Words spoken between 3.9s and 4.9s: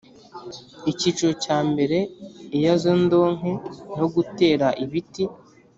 no gutera